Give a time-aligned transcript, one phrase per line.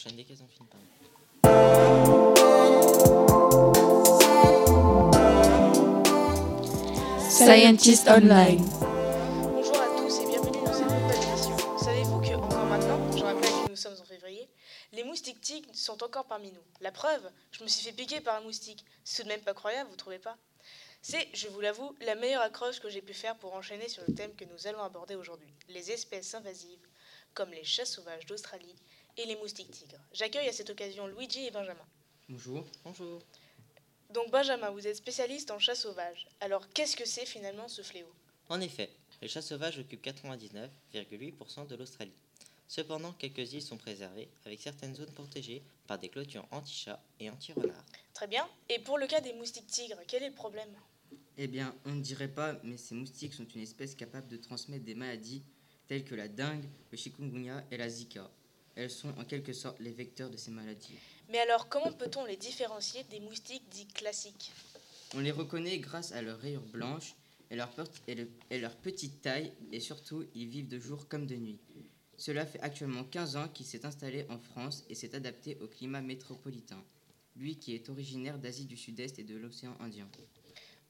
[0.00, 0.80] enchaîne dès qu'elles ont fini par
[7.28, 8.64] Scientist Online.
[9.42, 11.78] Bonjour à tous et bienvenue dans cette nouvelle émission.
[11.78, 14.48] Savez-vous que, encore maintenant, je rappelle que nous sommes en février,
[14.92, 16.62] les moustiques tigres sont encore parmi nous.
[16.80, 18.84] La preuve, je me suis fait piquer par un moustique.
[19.04, 20.36] C'est tout de même pas croyable, vous trouvez pas?
[21.02, 24.14] C'est, je vous l'avoue, la meilleure accroche que j'ai pu faire pour enchaîner sur le
[24.14, 26.86] thème que nous allons aborder aujourd'hui, les espèces invasives,
[27.32, 28.76] comme les chats sauvages d'Australie
[29.16, 30.00] et les moustiques tigres.
[30.12, 31.86] J'accueille à cette occasion Luigi et Benjamin.
[32.28, 32.64] Bonjour.
[32.84, 33.22] Bonjour.
[34.10, 36.26] Donc Benjamin, vous êtes spécialiste en chats sauvages.
[36.40, 38.12] Alors qu'est-ce que c'est finalement ce fléau?
[38.48, 38.90] En effet,
[39.22, 42.14] les chats sauvages occupent 99,8% de l'Australie.
[42.66, 47.84] Cependant, quelques îles sont préservées, avec certaines zones protégées par des clôtures anti-chats et anti-renards.
[48.14, 48.48] Très bien.
[48.68, 50.72] Et pour le cas des moustiques tigres, quel est le problème?
[51.36, 54.84] Eh bien, on ne dirait pas, mais ces moustiques sont une espèce capable de transmettre
[54.84, 55.42] des maladies
[55.88, 58.30] telles que la dengue, le chikungunya et la zika.
[58.76, 60.98] Elles sont en quelque sorte les vecteurs de ces maladies.
[61.28, 64.52] Mais alors, comment peut-on les différencier des moustiques dits classiques?
[65.14, 67.14] On les reconnaît grâce à leurs rayures blanches
[67.50, 67.68] et leur,
[68.06, 71.58] et le- et leur petite taille, et surtout, ils vivent de jour comme de nuit.
[72.16, 76.00] Cela fait actuellement 15 ans qu'il s'est installé en France et s'est adapté au climat
[76.02, 76.82] métropolitain,
[77.36, 80.08] lui qui est originaire d'Asie du Sud-Est et de l'océan Indien.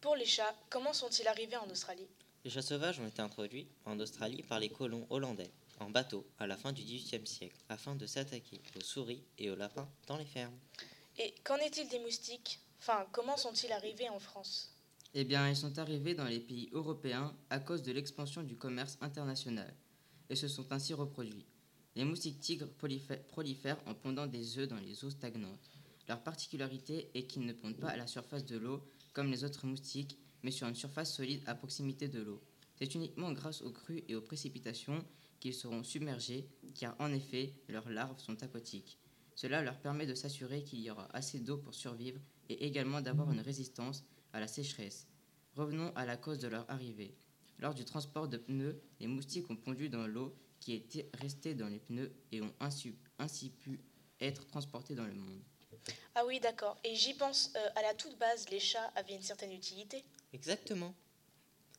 [0.01, 2.09] Pour les chats, comment sont-ils arrivés en Australie?
[2.45, 5.51] Les chats sauvages ont été introduits en Australie par les colons hollandais,
[5.81, 9.57] en bateau, à la fin du XVIIIe siècle, afin de s'attaquer aux souris et aux
[9.57, 10.59] lapins dans les fermes.
[11.19, 12.61] Et qu'en est-il des moustiques?
[12.79, 14.73] Enfin, comment sont-ils arrivés en France?
[15.15, 18.97] Eh bien, ils sont arrivés dans les pays européens à cause de l'expansion du commerce
[19.01, 19.75] international
[20.29, 21.47] et se sont ainsi reproduits.
[21.97, 25.71] Les moustiques tigres prolifè- prolifèrent en pondant des œufs dans les eaux stagnantes.
[26.09, 28.81] Leur particularité est qu'ils ne pondent pas à la surface de l'eau
[29.13, 32.41] comme les autres moustiques, mais sur une surface solide à proximité de l'eau.
[32.79, 35.05] C'est uniquement grâce aux crues et aux précipitations
[35.41, 38.99] qu'ils seront submergés, car en effet, leurs larves sont aquatiques.
[39.35, 43.33] Cela leur permet de s'assurer qu'il y aura assez d'eau pour survivre et également d'avoir
[43.33, 45.09] une résistance à la sécheresse.
[45.57, 47.17] Revenons à la cause de leur arrivée.
[47.59, 51.69] Lors du transport de pneus, les moustiques ont pondu dans l'eau qui était restée dans
[51.69, 53.81] les pneus et ont ainsi, ainsi pu
[54.21, 55.43] être transportés dans le monde.
[56.15, 56.79] Ah oui, d'accord.
[56.85, 60.05] Et j'y pense, euh, à la toute base, les chats avaient une certaine utilité.
[60.33, 60.95] Exactement.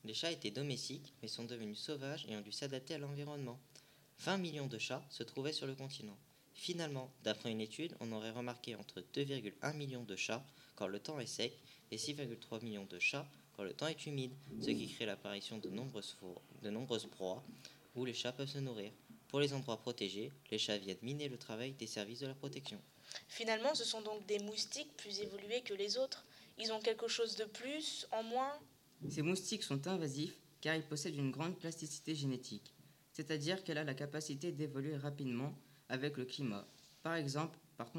[0.03, 3.59] Les chats étaient domestiques, mais sont devenus sauvages et ont dû s'adapter à l'environnement.
[4.19, 6.17] 20 millions de chats se trouvaient sur le continent.
[6.53, 10.43] Finalement, d'après une étude, on aurait remarqué entre 2,1 millions de chats
[10.75, 11.53] quand le temps est sec
[11.91, 15.69] et 6,3 millions de chats quand le temps est humide, ce qui crée l'apparition de
[15.69, 17.43] nombreuses, fo- de nombreuses proies
[17.95, 18.91] où les chats peuvent se nourrir.
[19.27, 22.81] Pour les endroits protégés, les chats viennent miner le travail des services de la protection.
[23.27, 26.25] Finalement, ce sont donc des moustiques plus évolués que les autres.
[26.57, 28.59] Ils ont quelque chose de plus, en moins?
[29.09, 32.73] Ces moustiques sont invasifs car ils possèdent une grande plasticité génétique,
[33.11, 35.57] c'est-à-dire qu'elle a la capacité d'évoluer rapidement
[35.89, 36.67] avec le climat.
[37.01, 37.91] Par exemple, par,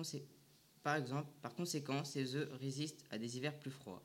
[1.54, 4.02] conséquent, ces œufs résistent à des hivers plus froids.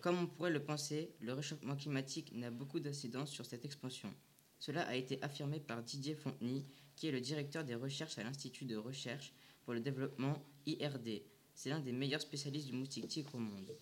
[0.00, 4.12] Comme on pourrait le penser, le réchauffement climatique n'a beaucoup d'incidence sur cette expansion.
[4.58, 6.66] Cela a été affirmé par Didier Fonteny,
[6.96, 9.32] qui est le directeur des recherches à l'Institut de recherche
[9.64, 11.22] pour le développement IRD.
[11.54, 13.76] C'est l'un des meilleurs spécialistes du moustique tigre au monde.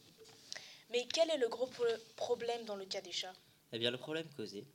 [0.90, 1.84] Mais quel est le gros pro-
[2.16, 3.34] problème dans le cas des chats?
[3.72, 4.66] Eh bien, le problème causé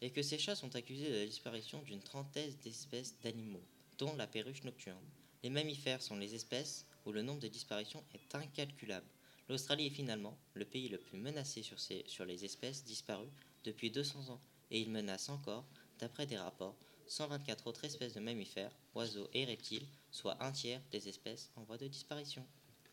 [0.00, 3.62] est que ces chats sont accusés de la disparition d'une trentaine d'espèces d'animaux,
[3.98, 5.04] dont la perruche nocturne.
[5.42, 9.06] Les mammifères sont les espèces où le nombre de disparitions est incalculable.
[9.48, 13.30] L'Australie est finalement le pays le plus menacé sur, ces- sur les espèces disparues
[13.64, 14.40] depuis 200 ans,
[14.70, 15.66] et il menace encore,
[15.98, 16.76] d'après des rapports,
[17.06, 21.78] 124 autres espèces de mammifères, oiseaux et reptiles, soit un tiers des espèces en voie
[21.78, 22.46] de disparition.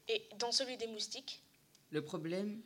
[0.07, 1.41] Et dans celui des moustiques?
[1.95, 2.61] Le problème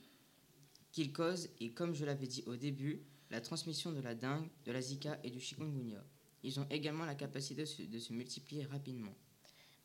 [0.91, 4.71] qu'il cause est, comme je l'avais dit au début, la transmission de la dengue, de
[4.71, 6.03] la zika et du chikungunya.
[6.41, 9.13] Ils ont également la capacité de se, de se multiplier rapidement.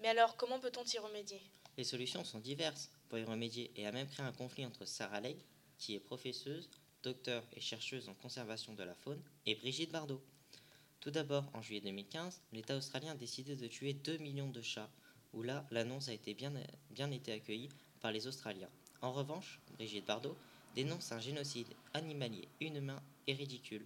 [0.00, 1.42] Mais alors, comment peut-on y remédier?
[1.76, 5.20] Les solutions sont diverses pour y remédier et a même créé un conflit entre Sarah
[5.20, 5.44] Lake,
[5.76, 6.70] qui est professeuse,
[7.02, 10.24] docteur et chercheuse en conservation de la faune, et Brigitte Bardot.
[11.00, 14.88] Tout d'abord, en juillet 2015, l'État australien a décidé de tuer 2 millions de chats,
[15.34, 16.50] où là, l'annonce a été bien,
[16.88, 17.68] bien été accueillie
[18.00, 18.70] par les Australiens.
[19.04, 20.34] En revanche, Brigitte Bardot
[20.74, 23.84] dénonce un génocide animalier, inhumain et ridicule.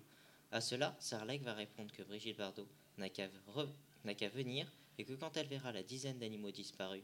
[0.53, 2.69] À cela, Sarah Lake va répondre que Brigitte Bardot
[2.99, 7.03] n'a qu'à venir et que quand elle verra la dizaine d'animaux disparus,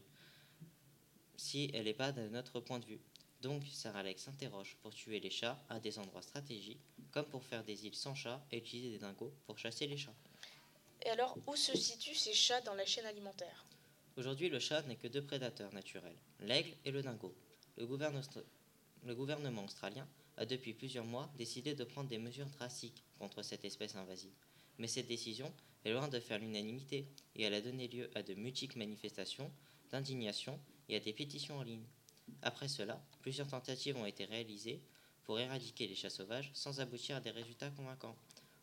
[1.35, 3.01] si elle n'est pas de notre point de vue.
[3.41, 6.79] Donc, Sarah Alex s'interroge pour tuer les chats à des endroits stratégiques,
[7.11, 10.15] comme pour faire des îles sans chats et utiliser des dingos pour chasser les chats.
[11.05, 13.65] Et alors, où se situent ces chats dans la chaîne alimentaire?
[14.15, 17.35] Aujourd'hui, le chat n'est que deux prédateurs naturels, l'aigle et le dingo.
[17.77, 18.21] Le, gouverne-
[19.03, 20.07] le gouvernement australien
[20.37, 24.33] a depuis plusieurs mois décidé de prendre des mesures drastiques contre cette espèce invasive.
[24.77, 25.51] Mais cette décision
[25.85, 29.51] est loin de faire l'unanimité et elle a donné lieu à de multiples manifestations
[29.91, 31.85] d'indignation et à des pétitions en ligne.
[32.41, 34.81] Après cela, plusieurs tentatives ont été réalisées
[35.23, 38.17] pour éradiquer les chats sauvages sans aboutir à des résultats convaincants.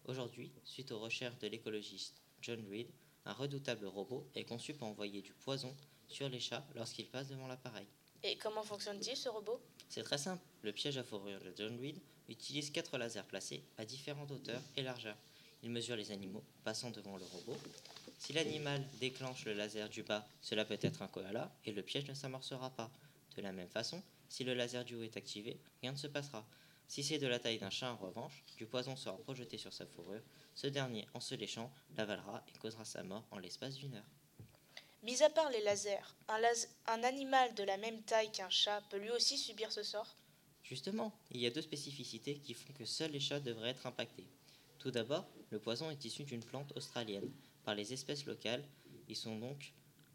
[0.04, 2.88] Aujourd'hui, suite aux recherches de l'écologiste John Reed,
[3.24, 5.74] un redoutable robot est conçu pour envoyer du poison
[6.08, 7.86] sur les chats lorsqu'ils passent devant l'appareil.
[8.24, 9.60] Et comment fonctionne-t-il ce robot?
[9.88, 10.42] C'est très simple.
[10.62, 11.98] Le piège à fourrure de John Reed
[12.28, 15.16] utilise quatre lasers placés à différentes hauteurs et largeurs.
[15.64, 17.56] Il mesure les animaux passant devant le robot.
[18.18, 22.06] Si l'animal déclenche le laser du bas, cela peut être un koala et le piège
[22.06, 22.90] ne s'amorcera pas.
[23.36, 26.46] De la même façon, si le laser du haut est activé, rien ne se passera.
[26.86, 29.86] Si c'est de la taille d'un chat en revanche, du poison sera projeté sur sa
[29.86, 30.22] fourrure.
[30.54, 34.10] Ce dernier, en se léchant, l'avalera et causera sa mort en l'espace d'une heure.
[35.02, 39.10] Mis à part les lasers, un, animal de la même taille qu'un chat peut lui
[39.10, 40.16] aussi subir ce sort?
[40.62, 44.28] Justement, il y a deux spécificités qui font que seuls les chats devraient être impactés.
[44.78, 47.32] Tout d'abord, le poison est issu d'une plante australienne.
[47.64, 48.64] Par les espèces locales,
[49.08, 49.72] ils sont donc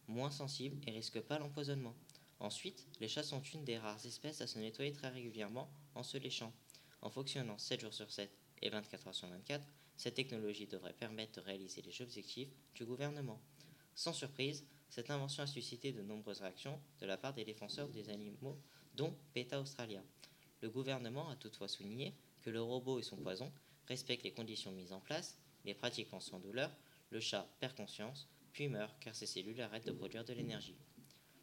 [0.07, 1.95] moins sensibles et risquent pas l'empoisonnement.
[2.39, 6.17] Ensuite, les chats sont une des rares espèces à se nettoyer très régulièrement en se
[6.17, 6.53] léchant.
[7.01, 8.31] En fonctionnant 7 jours sur 7
[8.61, 9.67] et 24 heures sur 24,
[9.97, 13.41] cette technologie devrait permettre de réaliser les objectifs du gouvernement.
[13.95, 18.09] Sans surprise, cette invention a suscité de nombreuses réactions de la part des défenseurs des
[18.09, 18.57] animaux,
[18.95, 20.03] dont PETA Australia.
[20.61, 23.51] Le gouvernement a toutefois souligné que le robot et son poison
[23.87, 26.71] respectent les conditions mises en place, les pratiquant sans douleur,
[27.09, 30.77] le chat perd conscience, puis meurt car ses cellules arrêtent de produire de l'énergie.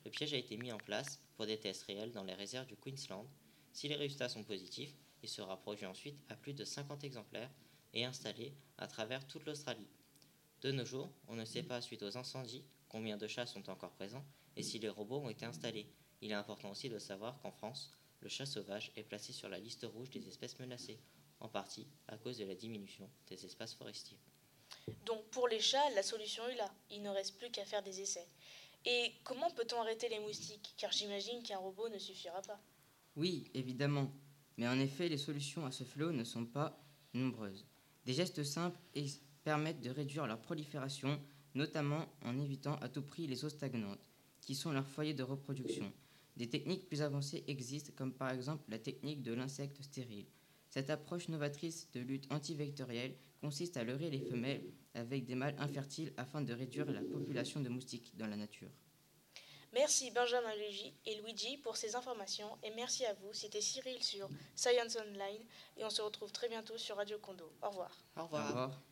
[0.04, 2.76] Le piège a été mis en place pour des tests réels dans les réserves du
[2.76, 3.26] Queensland.
[3.72, 7.50] Si les résultats sont positifs, il sera produit ensuite à plus de 50 exemplaires
[7.94, 9.88] et installé à travers toute l'Australie.
[10.60, 12.64] De nos jours, on ne sait pas, suite aux incendies,
[12.94, 14.24] combien de chats sont encore présents
[14.54, 15.88] et si les robots ont été installés.
[16.22, 19.58] Il est important aussi de savoir qu'en France, le chat sauvage est placé sur la
[19.58, 21.00] liste rouge des espèces menacées,
[21.40, 24.16] en partie à cause de la diminution des espaces forestiers.
[25.06, 26.72] Donc pour les chats, la solution est là.
[26.88, 28.28] Il ne reste plus qu'à faire des essais.
[28.84, 30.74] Et comment peut-on arrêter les moustiques?
[30.76, 32.60] Car j'imagine qu'un robot ne suffira pas.
[33.16, 34.08] Oui, évidemment.
[34.56, 36.80] Mais en effet, les solutions à ce fléau ne sont pas
[37.12, 37.66] nombreuses.
[38.04, 38.78] Des gestes simples
[39.42, 41.20] permettent de réduire leur prolifération,
[41.54, 44.10] notamment en évitant à tout prix les eaux stagnantes,
[44.40, 45.92] qui sont leur foyer de reproduction.
[46.36, 50.26] Des techniques plus avancées existent, comme par exemple la technique de l'insecte stérile.
[50.68, 54.64] Cette approche novatrice de lutte antivectorielle consiste à leurrer les femelles
[54.94, 58.70] avec des mâles infertiles afin de réduire la population de moustiques dans la nature.
[59.72, 63.32] Merci Benjamin Luigi et Luigi pour ces informations et merci à vous.
[63.32, 65.42] C'était Cyril sur Science Online
[65.76, 67.52] et on se retrouve très bientôt sur Radio Kondo.
[67.60, 67.90] Au revoir.
[68.16, 68.46] Au Au revoir.
[68.48, 68.82] revoir.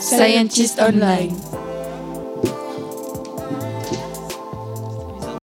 [0.00, 1.61] Scientist Online.